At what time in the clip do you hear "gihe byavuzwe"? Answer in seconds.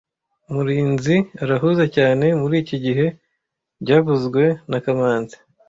2.85-4.43